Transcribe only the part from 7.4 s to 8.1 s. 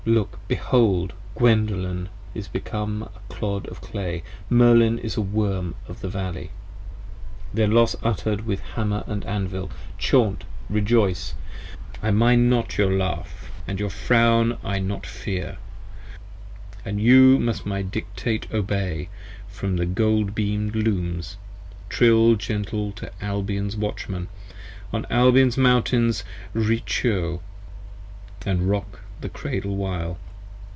Then Los